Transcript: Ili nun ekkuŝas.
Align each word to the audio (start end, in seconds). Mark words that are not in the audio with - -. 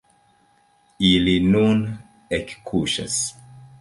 Ili 1.09 1.35
nun 1.55 1.85
ekkuŝas. 2.39 3.19